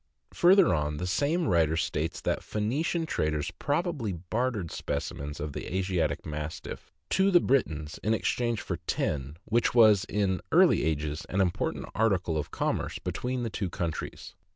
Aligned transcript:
Further 0.33 0.73
on, 0.73 0.97
the 0.97 1.05
same 1.05 1.45
writer 1.47 1.77
states 1.77 2.21
that 2.21 2.39
Pho3nician 2.39 3.05
traders 3.05 3.51
probably 3.59 4.11
bartered 4.13 4.71
specimens 4.71 5.39
of 5.39 5.53
the 5.53 5.71
Asiatic 5.71 6.25
Mastiff 6.25 6.91
to 7.11 7.29
the 7.29 7.39
Britons 7.39 7.99
in 8.03 8.15
exchange 8.15 8.61
for 8.61 8.77
tin, 8.87 9.37
which 9.45 9.75
was 9.75 10.05
in 10.05 10.41
early 10.51 10.85
ages 10.85 11.23
an 11.29 11.39
important 11.39 11.85
article 11.93 12.35
of 12.35 12.49
commerce 12.49 12.97
between 12.97 13.43
the 13.43 13.51
two 13.51 13.69
countries. 13.69 14.33